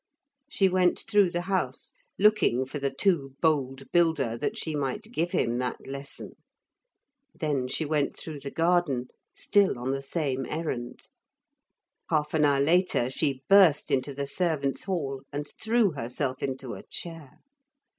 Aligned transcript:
She 0.49 0.67
went 0.67 1.01
through 1.01 1.29
the 1.29 1.41
house, 1.41 1.93
looking 2.17 2.65
for 2.65 2.79
the 2.79 2.89
too 2.89 3.35
bold 3.39 3.91
builder 3.91 4.35
that 4.35 4.57
she 4.57 4.75
might 4.75 5.03
give 5.11 5.29
him 5.29 5.59
that 5.59 5.85
lesson. 5.85 6.31
Then 7.35 7.67
she 7.67 7.85
went 7.85 8.17
through 8.17 8.39
the 8.39 8.49
garden, 8.49 9.09
still 9.35 9.77
on 9.77 9.91
the 9.91 10.01
same 10.01 10.47
errand. 10.47 11.07
Half 12.09 12.33
an 12.33 12.45
hour 12.45 12.59
later 12.59 13.11
she 13.11 13.43
burst 13.47 13.91
into 13.91 14.15
the 14.15 14.25
servants' 14.25 14.85
hall 14.85 15.21
and 15.31 15.47
threw 15.61 15.91
herself 15.91 16.41
into 16.41 16.73
a 16.73 16.81
chair. 16.81 17.33